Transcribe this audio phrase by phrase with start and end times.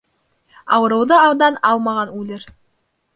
[0.77, 2.49] Ауырыуҙы алдан алмаған үлер